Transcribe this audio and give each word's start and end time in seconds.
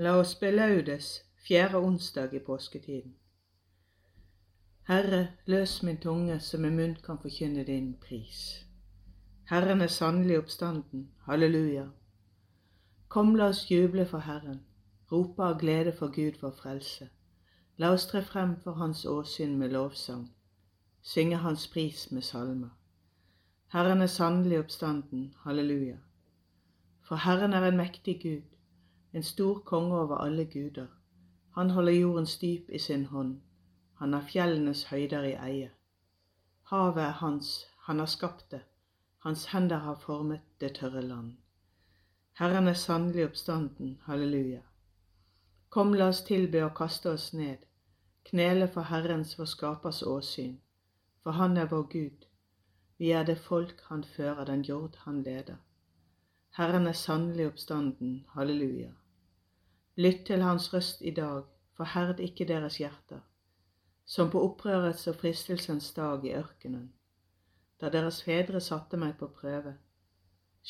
La 0.00 0.14
oss 0.16 0.34
belaudes 0.34 1.06
fjerde 1.46 1.76
onsdag 1.76 2.34
i 2.34 2.38
påsketiden. 2.38 3.14
Herre, 4.88 5.28
løs 5.46 5.82
min 5.82 5.98
tunge 6.00 6.38
så 6.40 6.58
min 6.58 6.76
munn 6.76 6.94
kan 7.04 7.18
forkynne 7.20 7.64
din 7.68 7.90
pris. 8.00 8.38
Herren 9.50 9.80
er 9.80 9.92
sannelig 9.92 10.38
oppstanden, 10.38 11.02
halleluja. 11.26 11.84
Kom, 13.08 13.34
la 13.36 13.50
oss 13.52 13.66
juble 13.70 14.06
for 14.06 14.24
Herren, 14.24 14.62
rope 15.12 15.44
av 15.44 15.58
glede 15.60 15.92
for 15.92 16.08
Gud 16.14 16.40
vår 16.40 16.54
frelse. 16.62 17.10
La 17.76 17.90
oss 17.92 18.06
tre 18.08 18.22
frem 18.24 18.54
for 18.64 18.80
Hans 18.80 19.04
åsyn 19.04 19.58
med 19.58 19.76
lovsang, 19.76 20.30
synge 21.02 21.42
Hans 21.44 21.66
pris 21.68 22.06
med 22.10 22.24
salmer. 22.24 22.72
Herren 23.76 24.00
er 24.00 24.06
sannelig 24.06 24.64
oppstanden, 24.64 25.34
halleluja. 25.44 25.98
For 27.02 27.16
Herren 27.16 27.52
er 27.52 27.68
en 27.68 27.76
mektig 27.76 28.16
Gud, 28.22 28.49
en 29.12 29.22
stor 29.22 29.58
konge 29.58 30.00
over 30.00 30.16
alle 30.16 30.44
guder. 30.44 30.86
Han 31.50 31.70
holder 31.70 31.92
jordens 31.92 32.38
dyp 32.38 32.70
i 32.70 32.78
sin 32.78 33.04
hånd, 33.04 33.40
han 33.94 34.12
har 34.12 34.26
fjellenes 34.32 34.84
høyder 34.84 35.22
i 35.22 35.32
eie. 35.34 35.70
Havet 36.62 37.02
er 37.02 37.16
hans, 37.18 37.66
han 37.86 37.98
har 37.98 38.06
skapt 38.06 38.50
det, 38.50 38.60
hans 39.18 39.44
hender 39.44 39.78
har 39.78 39.94
formet 39.94 40.40
det 40.60 40.74
tørre 40.74 41.02
land. 41.02 41.32
Herren 42.38 42.68
er 42.68 42.78
sannelig 42.78 43.24
oppstanden, 43.24 43.98
halleluja. 44.06 44.62
Kom, 45.68 45.92
la 45.94 46.06
oss 46.08 46.22
tilbe 46.24 46.62
og 46.64 46.72
kaste 46.78 47.10
oss 47.10 47.32
ned, 47.34 47.66
knele 48.30 48.68
for 48.68 48.88
Herrens 48.88 49.34
vår 49.38 49.50
skapers 49.50 50.02
åsyn, 50.02 50.56
for 51.22 51.30
Han 51.30 51.56
er 51.56 51.66
vår 51.66 51.82
Gud. 51.82 52.24
Vi 52.98 53.10
er 53.10 53.24
det 53.24 53.38
folk 53.38 53.82
Han 53.88 54.04
fører, 54.04 54.44
den 54.44 54.62
jord 54.62 54.96
Han 55.04 55.22
leder. 55.22 55.56
Herren 56.56 56.86
er 56.86 56.92
sannelig 56.92 57.46
oppstanden, 57.46 58.24
halleluja. 58.34 58.90
Lytt 60.00 60.22
til 60.26 60.40
hans 60.40 60.70
røst 60.72 61.02
i 61.02 61.10
dag, 61.10 61.42
forherd 61.76 62.20
ikke 62.24 62.46
deres 62.48 62.78
hjerter, 62.80 63.18
som 64.08 64.30
på 64.32 64.40
opprørets 64.46 65.02
og 65.10 65.18
fristelsens 65.20 65.90
dag 65.92 66.22
i 66.24 66.30
ørkenen, 66.38 66.86
da 67.80 67.90
deres 67.92 68.22
fedre 68.24 68.62
satte 68.64 68.96
meg 69.02 69.18
på 69.18 69.28
prøve, 69.40 69.74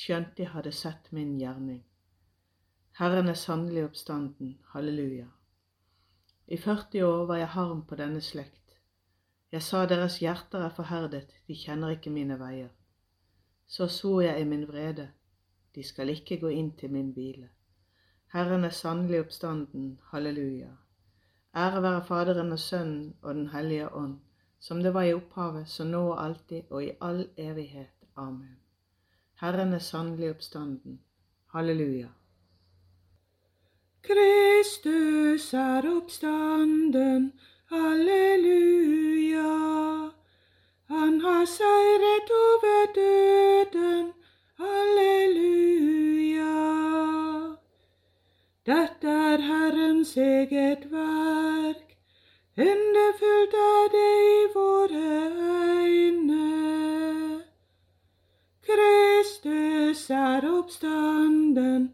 skjønt 0.01 0.33
de 0.41 0.49
hadde 0.55 0.73
sett 0.75 1.13
min 1.15 1.37
gjerning. 1.39 1.85
Herren 2.99 3.31
er 3.31 3.39
sannelig 3.39 3.85
oppstanden, 3.91 4.57
halleluja. 4.73 5.29
I 6.49 6.59
40 6.65 7.07
år 7.07 7.25
var 7.31 7.39
jeg 7.45 7.53
harm 7.55 7.85
på 7.87 8.01
denne 8.03 8.25
slekt. 8.33 8.75
Jeg 9.53 9.63
sa 9.69 9.85
deres 9.87 10.19
hjerter 10.25 10.67
er 10.67 10.75
forherdet, 10.81 11.39
de 11.47 11.61
kjenner 11.63 11.95
ikke 11.95 12.11
mine 12.11 12.41
veier. 12.43 12.75
Så 13.69 13.87
svor 14.01 14.27
jeg 14.27 14.43
i 14.43 14.51
min 14.57 14.67
vrede, 14.67 15.07
de 15.75 15.87
skal 15.87 16.17
ikke 16.19 16.43
gå 16.43 16.51
inn 16.51 16.75
til 16.83 16.99
min 16.99 17.15
hvile. 17.15 17.53
Herren 18.33 18.65
er 18.65 18.71
sannelig 18.71 19.21
oppstanden, 19.21 19.99
halleluja. 20.11 20.69
Ære 21.57 21.83
være 21.83 22.05
Faderen 22.05 22.53
og 22.53 22.59
Sønnen 22.59 23.15
og 23.23 23.35
Den 23.35 23.49
hellige 23.49 23.95
ånd, 23.95 24.19
som 24.61 24.83
det 24.83 24.95
var 24.95 25.03
i 25.03 25.15
opphavet, 25.15 25.69
så 25.69 25.85
nå 25.85 26.03
og 26.13 26.25
alltid 26.25 26.63
og 26.71 26.85
i 26.85 26.91
all 27.01 27.29
evighet. 27.37 27.91
Amen. 28.17 28.57
Herren 29.41 29.73
er 29.73 29.79
sannelig 29.79 30.31
oppstanden. 30.31 31.01
Halleluja. 31.47 32.09
Kristus 34.03 35.55
er 35.55 35.97
oppstanden, 35.97 37.33
halleluja. 37.67 39.51
Han 40.87 41.21
har 41.21 41.45
seiret 41.45 42.31
over 42.45 42.95
døden, 42.95 44.13
Dette 48.71 49.09
er 49.09 49.41
Herrens 49.43 50.17
eget 50.17 50.85
verk, 50.93 51.89
underfullt 52.57 53.55
er 53.61 53.89
det 53.95 54.11
i 54.27 54.43
våre 54.55 55.09
øyne. 55.87 56.51
Kristus 58.69 60.05
er 60.11 60.47
oppstanden, 60.59 61.89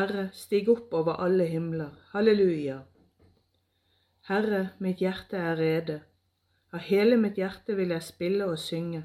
Herre, 0.00 0.30
stig 0.32 0.68
opp 0.72 0.94
over 0.96 1.18
alle 1.20 1.44
himler, 1.44 1.90
halleluja. 2.14 2.78
Herre, 4.30 4.60
mitt 4.80 5.02
hjerte 5.04 5.36
er 5.36 5.58
rede, 5.60 5.96
av 6.72 6.86
hele 6.86 7.18
mitt 7.20 7.36
hjerte 7.36 7.76
vil 7.76 7.92
jeg 7.92 8.06
spille 8.06 8.46
og 8.48 8.56
synge. 8.62 9.02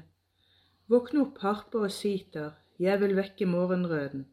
Våkne 0.88 1.26
opp 1.26 1.42
harpe 1.44 1.82
og 1.84 1.92
siter, 1.92 2.54
jeg 2.80 3.02
vil 3.02 3.12
vekke 3.18 3.50
morgenrøden. 3.50 4.24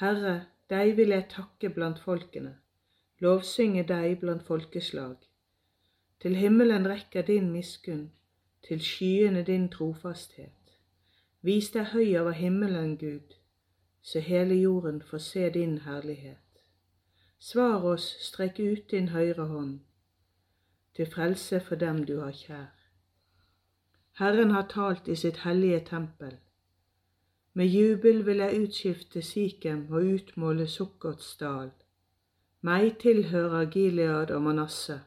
Herre, 0.00 0.36
deg 0.72 0.96
vil 0.96 1.12
jeg 1.12 1.28
takke 1.36 1.74
blant 1.76 2.00
folkene, 2.00 2.56
lovsynge 3.20 3.84
deg 3.92 4.16
blant 4.24 4.48
folkeslag. 4.48 5.16
Til 6.24 6.40
himmelen 6.40 6.88
rekker 6.88 7.26
din 7.28 7.52
miskunn, 7.52 8.06
til 8.64 8.80
skyene 8.80 9.44
din 9.44 9.68
trofasthet. 9.68 10.78
Vis 11.44 11.68
deg 11.76 11.92
høy 11.92 12.14
over 12.22 12.38
himmelen, 12.40 12.96
Gud, 12.96 13.36
så 14.06 14.20
hele 14.20 14.54
jorden 14.54 15.02
får 15.02 15.18
se 15.18 15.50
din 15.50 15.78
herlighet. 15.78 16.38
Svar 17.38 17.82
oss, 17.82 18.04
strekk 18.20 18.60
ut 18.60 18.90
din 18.90 19.08
høyre 19.08 19.46
hånd, 19.50 19.80
til 20.94 21.10
frelse 21.10 21.60
for 21.60 21.74
dem 21.74 22.04
du 22.06 22.20
har 22.20 22.30
kjær. 22.30 22.70
Herren 24.20 24.54
har 24.54 24.68
talt 24.70 25.08
i 25.08 25.16
sitt 25.16 25.42
hellige 25.42 25.80
tempel. 25.90 26.38
Med 27.52 27.66
jubel 27.66 28.22
vil 28.26 28.36
jeg 28.44 28.62
utskifte 28.62 29.22
Sikhem 29.22 29.86
og 29.90 30.06
utmåle 30.14 30.68
Sukkots 30.68 31.34
dal. 31.42 31.74
Meg 32.62 32.98
tilhører 33.02 33.70
Gilead 33.70 34.30
og 34.30 34.42
Manasseh. 34.42 35.02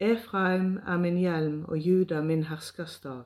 Efraim 0.00 0.76
er 0.86 0.96
min 0.96 1.18
hjelm 1.18 1.64
og 1.64 1.78
Juda 1.78 2.22
min 2.22 2.44
herskerstav. 2.44 3.24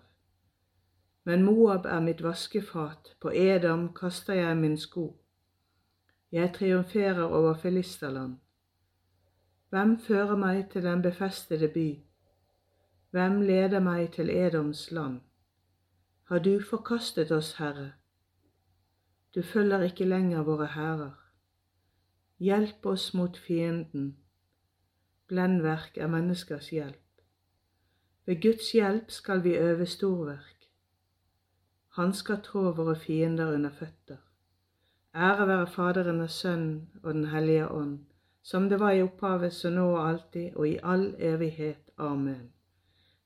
Men 1.24 1.42
Moab 1.44 1.84
er 1.84 2.00
mitt 2.00 2.22
vaskefat, 2.22 3.16
på 3.20 3.30
Edam 3.34 3.92
kaster 3.94 4.34
jeg 4.34 4.56
min 4.56 4.78
sko. 4.78 5.20
Jeg 6.32 6.52
triumferer 6.54 7.22
over 7.22 7.54
Filisterland. 7.54 8.36
Hvem 9.70 9.98
fører 9.98 10.36
meg 10.36 10.70
til 10.70 10.82
den 10.82 11.02
befestede 11.02 11.68
by? 11.68 11.88
Hvem 13.10 13.40
leder 13.40 13.80
meg 13.80 14.12
til 14.12 14.30
Edoms 14.30 14.90
land? 14.90 15.20
Har 16.24 16.38
du 16.38 16.60
forkastet 16.70 17.32
oss, 17.32 17.56
Herre? 17.58 17.92
Du 19.34 19.42
følger 19.42 19.82
ikke 19.82 20.04
lenger 20.04 20.42
våre 20.42 20.66
hærer. 20.66 21.16
Hjelp 22.38 22.86
oss 22.86 23.14
mot 23.14 23.36
fienden. 23.36 24.16
Blendverk 25.26 25.98
er 25.98 26.06
menneskers 26.06 26.70
hjelp. 26.70 27.22
Ved 28.26 28.42
Guds 28.42 28.72
hjelp 28.72 29.10
skal 29.10 29.44
vi 29.44 29.56
øve 29.56 29.86
storverk. 29.86 30.59
Han 31.98 32.12
skal 32.14 32.42
trå 32.42 32.70
våre 32.72 32.94
fiender 32.96 33.54
under 33.54 33.70
føtter. 33.70 34.16
Ære 35.14 35.46
være 35.46 35.66
Faderen 35.66 36.20
og 36.20 36.30
Sønnen 36.30 36.88
og 37.02 37.14
Den 37.14 37.24
hellige 37.24 37.68
ånd, 37.68 37.98
som 38.42 38.68
det 38.68 38.80
var 38.80 38.90
i 38.90 39.02
opphavet, 39.02 39.52
så 39.52 39.70
nå 39.70 39.90
og 39.96 40.08
alltid 40.08 40.54
og 40.54 40.68
i 40.68 40.78
all 40.82 41.14
evighet. 41.18 41.90
Amen. 41.98 42.52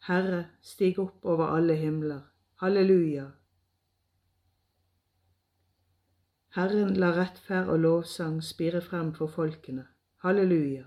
Herre, 0.07 0.47
stig 0.61 0.99
opp 0.99 1.25
over 1.25 1.47
alle 1.47 1.77
himler. 1.77 2.21
Halleluja. 2.61 3.27
Herren 6.55 6.97
la 6.97 7.13
rettferd 7.13 7.69
og 7.69 7.79
lovsang 7.79 8.43
spire 8.45 8.81
frem 8.81 9.13
for 9.15 9.27
folkene. 9.27 9.87
Halleluja. 10.23 10.85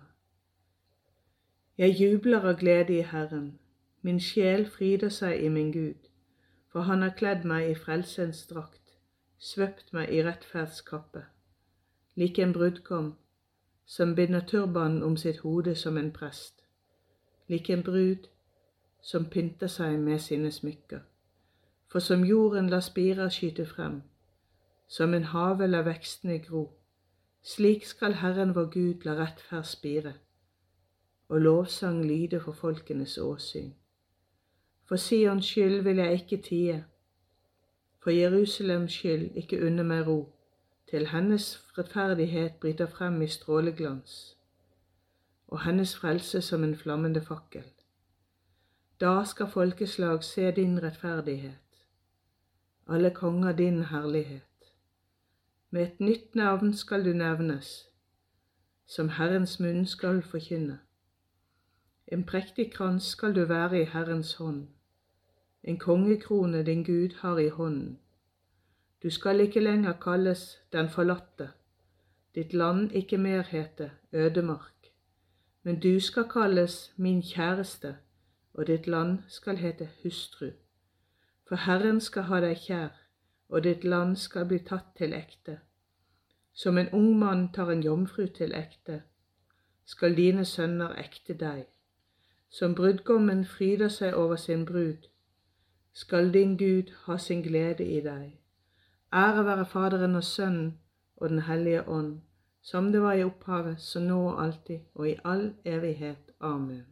Jeg 1.78 1.96
jubler 2.02 2.46
av 2.50 2.60
glede 2.60 2.98
i 2.98 3.02
Herren, 3.02 3.60
min 4.02 4.20
sjel 4.20 4.64
fryder 4.66 5.12
seg 5.14 5.44
i 5.44 5.50
min 5.54 5.72
Gud, 5.72 6.06
for 6.78 6.84
han 6.86 7.02
har 7.02 7.14
kledd 7.18 7.46
meg 7.50 7.72
i 7.72 7.76
frelsens 7.76 8.44
drakt, 8.46 8.92
svøpt 9.42 9.88
meg 9.98 10.12
i 10.14 10.20
rettferdskappe, 10.22 11.24
lik 12.22 12.38
en 12.38 12.52
brudgom 12.54 13.08
som 13.90 14.12
binder 14.20 14.44
turbanen 14.52 15.00
om 15.08 15.16
sitt 15.18 15.40
hode 15.42 15.74
som 15.76 15.98
en 15.98 16.12
prest, 16.14 16.62
lik 17.50 17.72
en 17.74 17.82
brud 17.88 18.28
som 19.02 19.26
pynter 19.26 19.74
seg 19.74 19.98
med 20.04 20.22
sine 20.22 20.52
smykker. 20.54 21.02
For 21.90 22.06
som 22.10 22.28
jorden 22.30 22.70
lar 22.70 22.86
spirer 22.86 23.34
skyte 23.34 23.66
frem, 23.66 23.98
som 24.88 25.18
en 25.18 25.28
hage 25.34 25.72
lar 25.72 25.90
vekstene 25.90 26.38
gro, 26.46 26.64
slik 27.42 27.90
skal 27.90 28.20
Herren 28.22 28.54
vår 28.54 28.70
Gud 28.78 29.10
la 29.10 29.18
rettferd 29.24 29.66
spire, 29.66 30.14
og 31.34 31.42
lovsang 31.42 32.06
lyde 32.06 32.46
for 32.46 32.54
folkenes 32.54 33.18
åsyn. 33.18 33.74
For 34.88 34.95
Sions 34.95 35.45
skyld 35.45 35.81
vil 35.84 35.95
jeg 35.95 36.13
ikke 36.13 36.38
tie, 36.44 36.86
for 38.00 38.10
Jerusalems 38.10 38.94
skyld 38.94 39.36
ikke 39.36 39.66
unne 39.66 39.84
meg 39.84 40.07
ro, 40.07 40.34
til 40.89 41.07
hennes 41.12 41.48
rettferdighet 41.78 42.54
bryter 42.62 42.88
frem 42.88 43.22
i 43.22 43.28
stråleglans, 43.28 44.38
og 45.48 45.66
hennes 45.66 45.95
frelse 45.98 46.42
som 46.42 46.63
en 46.63 46.75
flammende 46.75 47.22
fakkel. 47.22 47.66
Da 49.01 49.24
skal 49.24 49.48
folkeslag 49.48 50.24
se 50.24 50.51
din 50.51 50.84
rettferdighet, 50.84 51.83
alle 52.88 53.12
konger 53.12 53.51
din 53.51 53.83
herlighet. 53.83 54.72
Med 55.69 55.81
et 55.81 56.00
nytt 56.00 56.36
navn 56.36 56.74
skal 56.74 57.06
du 57.06 57.13
nevnes, 57.13 57.90
som 58.86 59.10
Herrens 59.10 59.60
munn 59.60 59.86
skal 59.86 60.22
forkynne. 60.22 60.80
En 62.07 62.24
prektig 62.24 62.72
krans 62.74 63.04
skal 63.04 63.36
du 63.36 63.45
være 63.45 63.81
i 63.81 63.86
Herrens 63.86 64.33
hånd, 64.33 64.68
en 65.68 65.78
kongekrone 65.78 66.64
din 66.64 66.84
Gud 66.84 67.16
har 67.19 67.38
i 67.38 67.50
hånden. 67.50 68.00
Du 69.04 69.10
skal 69.10 69.40
ikke 69.40 69.60
lenger 69.60 69.94
kalles 69.94 70.62
den 70.72 70.90
forlatte, 70.90 71.50
ditt 72.36 72.54
land 72.54 72.92
ikke 72.92 73.18
mer 73.18 73.42
hete 73.42 73.92
ødemark, 74.14 74.88
men 75.64 75.80
du 75.80 76.00
skal 76.00 76.30
kalles 76.30 76.94
min 76.96 77.22
kjæreste, 77.22 77.96
og 78.54 78.68
ditt 78.68 78.88
land 78.88 79.19
skal 79.28 79.58
hete 79.58 79.90
hustru. 80.04 80.50
For 81.48 81.56
Herren 81.56 82.02
skal 82.02 82.24
ha 82.24 82.40
deg 82.40 82.56
kjær, 82.64 82.96
og 83.50 83.64
ditt 83.64 83.84
land 83.84 84.16
skal 84.16 84.48
bli 84.48 84.60
tatt 84.60 84.96
til 84.96 85.14
ekte. 85.14 85.60
Som 86.54 86.78
en 86.78 86.90
ung 86.90 87.19
mann 87.19 87.52
tar 87.54 87.72
en 87.72 87.84
jomfru 87.84 88.28
til 88.28 88.56
ekte, 88.56 89.02
skal 89.86 90.18
dine 90.18 90.46
sønner 90.46 90.96
ekte 90.96 91.34
deg. 91.34 91.68
Som 92.50 92.75
brudgommen 92.75 93.46
fryder 93.46 93.88
seg 93.88 94.16
over 94.16 94.36
sin 94.36 94.66
brud, 94.66 95.12
skal 95.98 96.34
din 96.34 96.58
Gud 96.58 96.92
ha 97.06 97.18
sin 97.18 97.42
glede 97.42 97.86
i 97.86 98.02
deg. 98.06 98.34
Ære 99.14 99.46
være 99.46 99.66
Faderen 99.66 100.16
og 100.16 100.24
Sønnen 100.24 100.78
og 101.16 101.30
Den 101.30 101.40
hellige 101.40 101.88
ånd, 101.90 102.22
som 102.62 102.92
det 102.92 103.02
var 103.02 103.14
i 103.14 103.24
opphavet, 103.24 103.82
så 103.82 104.00
nå 104.00 104.20
og 104.30 104.44
alltid 104.44 104.80
og 104.96 105.10
i 105.10 105.16
all 105.26 105.56
evighet. 105.66 106.32
Amen. 106.40 106.86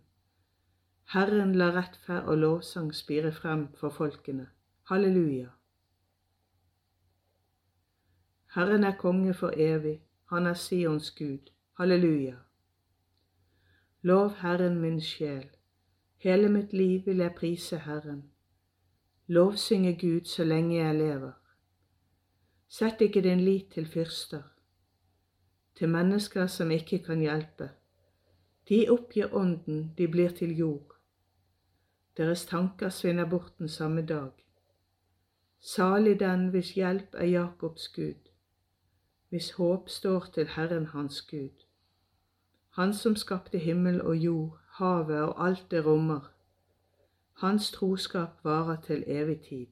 Herren 1.14 1.54
la 1.56 1.70
rettferd 1.78 2.24
og 2.24 2.38
lovsang 2.38 2.96
spire 2.96 3.32
frem 3.32 3.68
for 3.78 3.90
folkene. 3.90 4.48
Halleluja. 4.90 5.48
Herren 8.56 8.84
er 8.84 8.98
konge 8.98 9.34
for 9.34 9.54
evig, 9.56 10.02
han 10.30 10.46
er 10.46 10.54
Sions 10.54 11.12
Gud. 11.12 11.52
Halleluja. 11.78 12.36
Lov 14.02 14.32
Herren 14.42 14.80
min 14.82 15.02
sjel, 15.02 15.50
hele 16.18 16.50
mitt 16.50 16.74
liv 16.74 17.06
vil 17.06 17.18
jeg 17.18 17.36
prise 17.36 17.78
Herren 17.78 18.32
lovsynge 19.28 19.98
Gud 20.00 20.26
så 20.26 20.44
lenge 20.44 20.76
jeg 20.76 20.96
lever. 20.96 21.32
Sett 22.70 23.02
ikke 23.02 23.22
din 23.22 23.40
lit 23.40 23.72
til 23.74 23.88
fyrster, 23.88 24.44
til 25.76 25.90
mennesker 25.90 26.48
som 26.48 26.72
ikke 26.72 27.00
kan 27.00 27.22
hjelpe. 27.22 27.70
De 28.70 28.86
oppgir 28.90 29.34
ånden, 29.34 29.94
de 29.98 30.08
blir 30.08 30.30
til 30.30 30.58
jord. 30.58 30.94
Deres 32.18 32.46
tanker 32.46 32.90
svinner 32.90 33.26
bort 33.30 33.58
den 33.58 33.70
samme 33.70 34.06
dag. 34.06 34.32
Salig 35.60 36.20
den 36.20 36.50
hvis 36.50 36.74
hjelp 36.74 37.16
er 37.18 37.26
Jakobs 37.26 37.88
Gud, 37.88 38.30
hvis 39.30 39.52
håp 39.52 39.90
står 39.90 40.30
til 40.34 40.48
Herren 40.48 40.86
hans 40.86 41.22
Gud. 41.22 41.66
Han 42.70 42.94
som 42.94 43.16
skapte 43.16 43.58
himmel 43.58 44.02
og 44.02 44.16
jord, 44.16 44.60
havet 44.68 45.22
og 45.22 45.48
alt 45.48 45.72
det 45.72 45.86
rommer 45.86 46.35
hans 47.36 47.72
troskap 47.72 48.44
varer 48.44 48.82
til 48.82 49.04
evig 49.08 49.42
tid. 49.42 49.68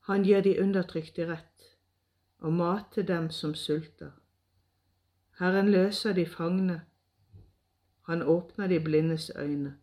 Han 0.00 0.24
gir 0.24 0.40
de 0.40 0.56
undertrykte 0.62 1.26
rett 1.26 1.66
og 2.38 2.52
mat 2.52 2.90
til 2.94 3.08
dem 3.08 3.30
som 3.30 3.54
sulter. 3.54 4.10
Herren 5.38 5.70
løser 5.70 6.12
de 6.12 6.26
fangne, 6.26 6.80
han 8.06 8.22
åpner 8.22 8.66
de 8.66 8.80
blindes 8.80 9.30
øyne. 9.36 9.76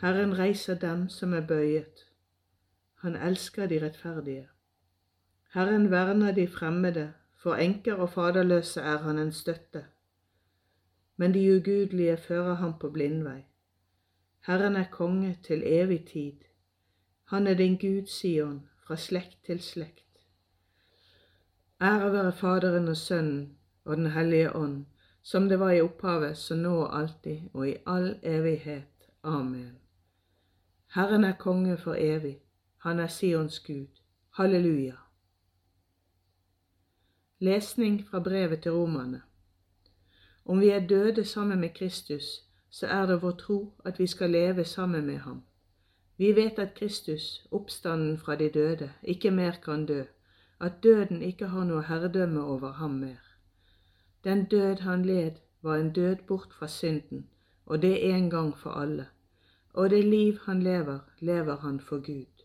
Herren 0.00 0.38
reiser 0.38 0.74
dem 0.74 1.08
som 1.08 1.34
er 1.34 1.46
bøyet, 1.46 2.06
han 2.94 3.16
elsker 3.16 3.66
de 3.66 3.86
rettferdige. 3.86 4.48
Herren 5.54 5.90
verner 5.90 6.32
de 6.32 6.48
fremmede, 6.48 7.12
for 7.34 7.54
enker 7.54 7.94
og 7.94 8.10
faderløse 8.10 8.80
er 8.80 8.98
han 8.98 9.18
en 9.18 9.32
støtte. 9.32 9.84
Men 11.16 11.34
de 11.34 11.56
ugudelige 11.56 12.16
fører 12.16 12.54
ham 12.54 12.78
på 12.78 12.90
blindvei. 12.90 13.42
Herren 14.46 14.76
er 14.76 14.90
konge 14.90 15.38
til 15.42 15.62
evig 15.66 16.04
tid. 16.06 16.32
Han 17.24 17.46
er 17.46 17.54
din 17.54 17.76
Gud, 17.76 18.06
Sion, 18.06 18.68
fra 18.86 18.96
slekt 18.96 19.38
til 19.46 19.60
slekt. 19.60 20.18
Ære 21.82 22.12
være 22.12 22.32
Faderen 22.32 22.88
og 22.88 22.96
Sønnen 22.96 23.56
og 23.84 23.96
Den 23.96 24.06
hellige 24.06 24.56
ånd, 24.56 24.84
som 25.22 25.48
det 25.48 25.60
var 25.60 25.70
i 25.70 25.80
opphavet, 25.80 26.38
så 26.38 26.54
nå 26.54 26.74
og 26.80 26.98
alltid 26.98 27.40
og 27.52 27.68
i 27.68 27.76
all 27.86 28.18
evighet. 28.22 29.08
Amen. 29.22 29.78
Herren 30.94 31.24
er 31.24 31.32
konge 31.32 31.76
for 31.76 31.94
evig. 31.98 32.38
Han 32.78 32.98
er 32.98 33.06
Sions 33.06 33.60
Gud. 33.60 33.86
Halleluja. 34.30 34.94
Lesning 37.38 38.06
fra 38.06 38.20
brevet 38.20 38.62
til 38.62 38.72
romerne. 38.72 39.22
Om 40.44 40.60
vi 40.60 40.68
er 40.68 40.86
døde 40.86 41.24
sammen 41.24 41.60
med 41.60 41.68
Kristus, 41.74 42.24
så 42.72 42.86
er 42.86 43.06
det 43.06 43.22
vår 43.22 43.30
tro 43.30 43.72
at 43.84 43.98
vi 43.98 44.06
skal 44.06 44.30
leve 44.30 44.64
sammen 44.64 45.06
med 45.06 45.18
ham. 45.18 45.42
Vi 46.16 46.32
vet 46.36 46.58
at 46.58 46.74
Kristus, 46.74 47.46
oppstanden 47.50 48.18
fra 48.18 48.36
de 48.36 48.48
døde, 48.48 48.90
ikke 49.02 49.30
mer 49.30 49.52
kan 49.64 49.86
dø, 49.86 50.02
at 50.60 50.72
døden 50.82 51.22
ikke 51.22 51.46
har 51.46 51.64
noe 51.68 51.82
herredømme 51.82 52.44
over 52.44 52.72
ham 52.72 52.90
mer. 52.90 53.20
Den 54.24 54.44
død 54.44 54.80
han 54.86 55.04
led, 55.04 55.32
var 55.62 55.76
en 55.76 55.92
død 55.92 56.16
bort 56.26 56.52
fra 56.58 56.68
synden, 56.68 57.26
og 57.66 57.82
det 57.82 58.10
en 58.10 58.30
gang 58.30 58.58
for 58.58 58.70
alle. 58.70 59.06
Og 59.74 59.90
det 59.90 60.04
liv 60.04 60.38
han 60.44 60.62
lever, 60.62 60.98
lever 61.20 61.56
han 61.56 61.80
for 61.80 61.98
Gud. 62.06 62.44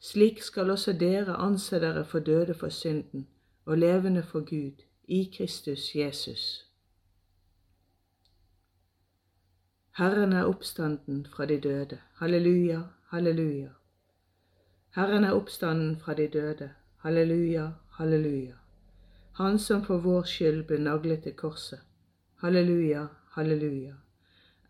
Slik 0.00 0.42
skal 0.42 0.70
også 0.70 0.92
dere 0.92 1.36
anse 1.36 1.80
dere 1.80 2.04
for 2.04 2.18
døde 2.18 2.54
for 2.54 2.68
synden 2.68 3.28
og 3.64 3.78
levende 3.78 4.22
for 4.22 4.40
Gud 4.40 4.82
i 5.08 5.32
Kristus 5.36 5.94
Jesus. 5.94 6.65
Herren 9.96 10.32
er 10.32 10.44
oppstanden 10.44 11.26
fra 11.26 11.46
de 11.46 11.60
døde. 11.60 11.98
Halleluja, 12.14 12.80
halleluja. 13.08 13.68
Herren 14.94 15.24
er 15.24 15.32
oppstanden 15.32 15.96
fra 16.00 16.14
de 16.14 16.28
døde. 16.28 16.70
Halleluja, 16.96 17.70
halleluja. 17.90 18.54
Han 19.32 19.58
som 19.58 19.84
for 19.84 19.98
vår 19.98 20.22
skyld 20.22 20.66
ble 20.68 20.78
naglet 20.78 21.22
til 21.22 21.32
korset. 21.32 21.80
Halleluja, 22.42 23.06
halleluja. 23.30 23.94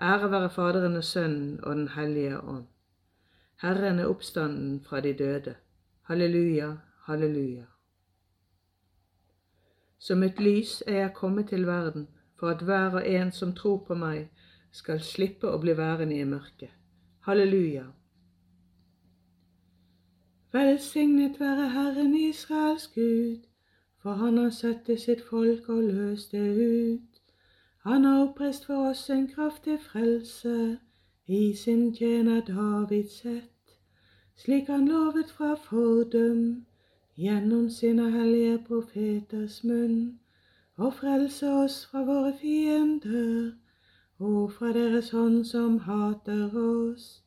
Ære 0.02 0.30
være 0.30 0.50
Faderen 0.50 0.96
og 0.96 1.04
Sønnen 1.04 1.64
og 1.64 1.76
Den 1.76 1.88
hellige 1.88 2.40
ånd. 2.40 2.66
Herren 3.62 3.98
er 3.98 4.06
oppstanden 4.06 4.80
fra 4.84 5.00
de 5.00 5.12
døde. 5.12 5.54
Halleluja, 6.02 6.72
halleluja. 7.02 7.64
Som 9.98 10.22
et 10.22 10.40
lys 10.40 10.82
er 10.86 10.96
jeg 10.96 11.14
kommet 11.14 11.48
til 11.48 11.66
verden, 11.66 12.08
for 12.38 12.48
at 12.48 12.62
hver 12.62 12.90
og 12.90 13.08
en 13.08 13.32
som 13.32 13.54
tror 13.54 13.84
på 13.86 13.94
meg, 13.94 14.28
skal 14.76 15.00
slippe 15.00 15.48
å 15.48 15.58
bli 15.60 15.72
værende 15.76 16.18
i 16.20 16.24
mørket. 16.28 16.72
Halleluja. 17.26 17.86
Velsignet 20.52 21.40
være 21.40 21.68
Herren 21.72 22.14
Israels 22.14 22.86
Gud, 22.94 23.46
for 24.02 24.20
han 24.20 24.38
har 24.38 24.50
sett 24.50 24.84
til 24.86 25.00
sitt 25.00 25.24
folk 25.30 25.68
og 25.68 25.82
løst 25.88 26.36
det 26.36 26.44
ut. 26.60 27.22
Han 27.88 28.04
har 28.04 28.22
opprest 28.28 28.68
for 28.68 28.90
oss 28.90 29.08
en 29.10 29.26
kraftig 29.32 29.80
frelse 29.80 30.78
i 31.26 31.42
sin 31.64 31.90
tjener 31.94 32.40
David 32.46 33.10
sett, 33.10 33.76
slik 34.36 34.68
han 34.68 34.88
lovet 34.88 35.30
fra 35.30 35.54
fordum, 35.68 36.66
gjennom 37.16 37.70
sine 37.70 38.10
hellige 38.10 38.58
profeters 38.68 39.62
munn, 39.64 40.18
og 40.76 40.94
frelse 40.94 41.52
oss 41.64 41.84
fra 41.90 42.04
våre 42.04 42.34
fiender 42.40 43.54
og 44.18 44.52
fra 44.52 44.72
deres 44.72 45.10
hånd 45.10 45.44
som 45.44 45.78
hater 45.78 46.50
oss. 46.54 47.22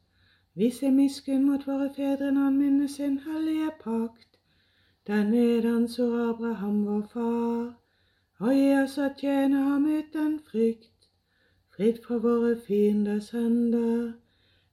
Vise 0.55 0.91
miskunn 0.91 1.45
mot 1.45 1.67
våre 1.67 1.89
fedre 1.95 2.31
når 2.31 2.49
han 2.49 2.57
minnes 2.57 2.91
sin 2.91 3.19
hellige 3.25 3.71
pakt, 3.83 4.39
den 5.07 5.33
anser 5.65 6.29
Abraham 6.29 6.85
vår 6.85 7.05
far, 7.13 7.75
og 8.39 8.53
gi 8.53 8.71
oss 8.83 8.97
å 8.97 9.09
tjene 9.17 9.67
ham 9.69 9.85
uten 9.85 10.39
frykt 10.51 10.99
fritt 11.79 12.05
fra 12.05 12.17
våre 12.17 12.55
fienders 12.59 13.29
hender, 13.31 14.11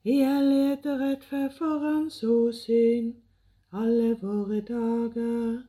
i 0.02 0.14
hellighet 0.26 0.86
og 0.90 1.00
rettferd 1.00 1.52
for 1.54 1.78
Hans 1.78 2.16
åsyn, 2.24 3.12
alle 3.72 4.16
våre 4.22 4.58
dager. 4.60 5.60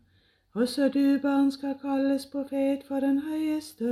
Også 0.54 0.90
du, 0.90 1.20
barn, 1.22 1.52
skal 1.52 1.76
kalles 1.82 2.26
profet 2.26 2.88
for 2.88 3.06
den 3.06 3.20
høyeste. 3.20 3.92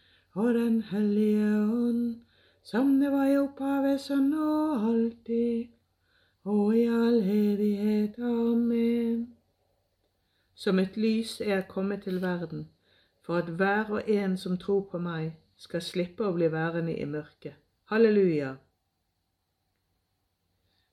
og 0.33 0.53
Den 0.53 0.81
hellige 0.81 1.45
ånd, 1.63 2.15
som 2.63 2.99
det 2.99 3.11
var 3.11 3.25
i 3.25 3.37
opphavet, 3.37 4.01
så 4.01 4.15
nå 4.15 4.49
og 4.73 4.89
alltid, 4.89 5.67
og 6.43 6.77
i 6.77 6.85
all 6.85 7.17
evighet. 7.23 8.19
Amen. 8.19 9.33
Som 10.55 10.79
et 10.79 10.97
lys 10.97 11.41
er 11.41 11.55
jeg 11.55 11.67
kommet 11.67 12.03
til 12.03 12.21
verden 12.21 12.69
for 13.21 13.37
at 13.37 13.49
hver 13.49 13.89
og 13.89 14.09
en 14.09 14.37
som 14.37 14.57
tror 14.57 14.81
på 14.91 14.97
meg, 14.97 15.33
skal 15.57 15.81
slippe 15.81 16.25
å 16.25 16.33
bli 16.33 16.47
værende 16.51 16.95
i 16.97 17.05
mørket. 17.05 17.53
Halleluja! 17.91 18.55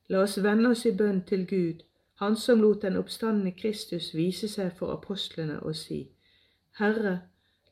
La 0.09 0.21
oss 0.23 0.37
vende 0.45 0.69
oss 0.75 0.85
i 0.87 0.93
bønn 0.97 1.23
til 1.25 1.47
Gud, 1.47 1.85
Han 2.19 2.37
som 2.37 2.61
lot 2.61 2.83
den 2.83 2.97
oppstandende 2.97 3.53
Kristus 3.55 4.15
vise 4.15 4.49
seg 4.51 4.73
for 4.75 4.91
apostlene 4.91 5.61
og 5.63 5.77
si, 5.79 6.01
Herre, 6.79 7.21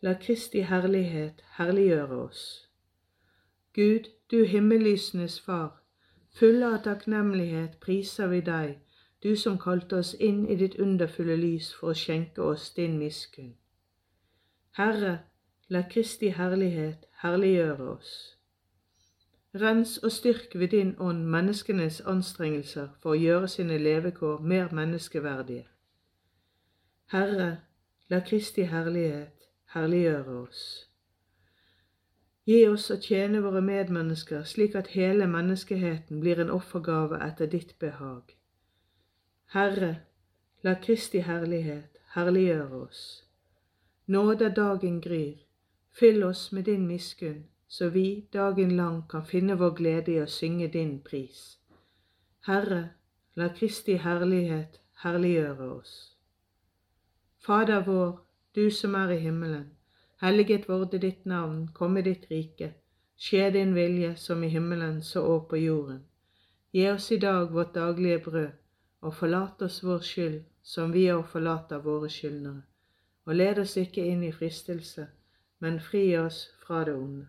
la 0.02 0.14
Kristi 0.14 0.60
herlighet 0.60 1.42
herliggjøre 1.56 2.22
oss. 2.22 2.68
Gud, 3.74 4.10
du 4.30 4.44
himmellysenes 4.44 5.40
Far, 5.40 5.82
fulle 6.38 6.66
av 6.66 6.82
takknemlighet 6.84 7.78
priser 7.80 8.26
vi 8.32 8.40
deg, 8.40 8.78
du 9.22 9.36
som 9.36 9.58
kalte 9.58 10.00
oss 10.00 10.14
inn 10.20 10.46
i 10.48 10.56
ditt 10.56 10.78
underfulle 10.80 11.36
lys 11.36 11.72
for 11.74 11.92
å 11.92 11.98
skjenke 11.98 12.42
oss 12.42 12.70
din 12.76 12.98
miskunn. 12.98 13.54
Herre, 14.76 15.18
la 15.68 15.82
Kristi 15.90 16.28
herlighet 16.36 17.06
herliggjøre 17.22 17.90
oss. 17.96 18.12
Rens 19.56 19.96
og 19.98 20.12
styrk 20.12 20.54
ved 20.54 20.68
din 20.68 20.92
ånd 21.00 21.24
menneskenes 21.32 22.02
anstrengelser 22.04 22.90
for 23.00 23.14
å 23.14 23.20
gjøre 23.20 23.48
sine 23.48 23.78
levekår 23.80 24.44
mer 24.44 24.68
menneskeverdige. 24.72 25.64
Herre, 27.12 27.56
la 28.08 28.20
Kristi 28.20 28.66
herlighet 28.68 29.35
herliggjøre 29.76 30.40
oss. 30.47 30.62
Gi 32.47 32.61
oss 32.71 32.87
å 32.95 32.97
tjene 33.02 33.42
våre 33.45 33.61
medmennesker 33.61 34.45
slik 34.47 34.76
at 34.78 34.92
hele 34.95 35.26
menneskeheten 35.28 36.21
blir 36.23 36.40
en 36.40 36.52
offergave 36.54 37.18
etter 37.26 37.50
ditt 37.50 37.75
behag. 37.83 38.37
Herre, 39.54 39.92
la 40.62 40.76
Kristi 40.87 41.21
herlighet 41.26 41.99
herliggjøre 42.14 42.83
oss. 42.87 43.02
Nåde 44.06 44.52
dagen 44.54 45.00
gryr, 45.02 45.42
fyll 45.90 46.23
oss 46.25 46.52
med 46.52 46.64
din 46.71 46.87
miskunn, 46.87 47.45
så 47.68 47.88
vi 47.90 48.28
dagen 48.33 48.76
lang 48.76 49.02
kan 49.11 49.26
finne 49.26 49.56
vår 49.59 49.75
glede 49.80 50.14
i 50.14 50.21
å 50.23 50.28
synge 50.30 50.68
din 50.71 51.00
pris. 51.02 51.59
Herre, 52.47 52.83
la 53.35 53.49
Kristi 53.59 53.99
herlighet 53.99 54.78
herliggjøre 55.02 55.71
oss. 55.80 55.97
Fader 57.42 57.83
vår, 57.87 58.25
du 58.56 58.70
som 58.70 58.94
er 58.94 59.10
i 59.14 59.18
himmelen. 59.18 59.70
Helliget 60.20 60.68
vorde 60.68 60.98
ditt 60.98 61.26
navn, 61.26 61.68
komme 61.75 62.02
ditt 62.02 62.26
rike. 62.30 62.72
Skje 63.16 63.50
din 63.50 63.75
vilje 63.75 64.14
som 64.16 64.44
i 64.44 64.48
himmelen 64.48 65.02
så 65.02 65.25
òg 65.25 65.48
på 65.50 65.56
jorden. 65.56 66.00
Gi 66.72 66.88
oss 66.90 67.10
i 67.12 67.18
dag 67.18 67.52
vårt 67.52 67.75
daglige 67.75 68.18
brød, 68.18 68.48
og 69.00 69.14
forlat 69.14 69.62
oss 69.62 69.82
vår 69.84 70.00
skyld, 70.12 70.40
som 70.62 70.92
vi 70.92 71.10
òg 71.12 71.28
forlater 71.32 71.84
våre 71.84 72.10
skyldnere 72.10 72.64
og 73.26 73.34
led 73.34 73.58
oss 73.58 73.76
ikke 73.76 74.04
inn 74.06 74.22
i 74.22 74.32
fristelse, 74.32 75.08
men 75.58 75.80
fri 75.82 76.04
oss 76.18 76.46
fra 76.62 76.84
det 76.86 76.94
onde. 76.94 77.26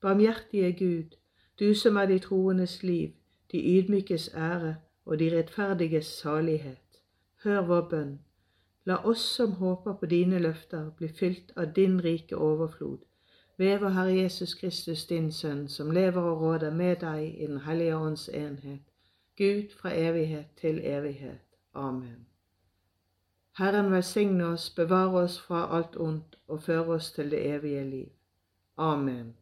Barmhjertige 0.00 0.72
Gud, 0.78 1.16
du 1.58 1.74
som 1.74 1.96
er 1.96 2.06
de 2.06 2.18
troendes 2.18 2.82
liv, 2.82 3.10
de 3.52 3.58
ydmykes 3.78 4.30
ære 4.34 4.76
og 5.04 5.18
de 5.18 5.30
rettferdiges 5.36 6.06
salighet, 6.06 7.02
hør 7.42 7.60
vår 7.66 7.88
bønn. 7.90 8.18
La 8.84 8.96
oss 9.04 9.24
som 9.36 9.52
håper 9.52 9.92
på 9.92 10.06
dine 10.06 10.38
løfter, 10.38 10.90
bli 10.96 11.08
fylt 11.08 11.52
av 11.56 11.72
din 11.76 12.00
rike 12.00 12.36
overflod, 12.36 12.98
ved 13.58 13.78
vår 13.78 13.88
Herre 13.88 14.14
Jesus 14.16 14.54
Kristus, 14.54 15.06
din 15.06 15.32
Sønn, 15.32 15.68
som 15.68 15.90
lever 15.90 16.22
og 16.22 16.40
råder 16.40 16.70
med 16.70 16.96
deg 17.00 17.42
i 17.42 17.46
Den 17.46 17.58
hellige 17.58 17.96
ånds 17.96 18.28
enhet, 18.28 18.82
Gud 19.36 19.76
fra 19.80 19.92
evighet 19.94 20.46
til 20.60 20.80
evighet. 20.84 21.44
Amen. 21.74 22.26
Herren 23.58 23.92
velsigne 23.92 24.46
oss, 24.46 24.70
bevare 24.70 25.24
oss 25.24 25.40
fra 25.40 25.76
alt 25.76 25.96
ondt 25.96 26.38
og 26.48 26.62
føre 26.62 26.96
oss 26.96 27.12
til 27.12 27.30
det 27.30 27.46
evige 27.46 27.84
liv. 27.84 28.08
Amen. 28.76 29.34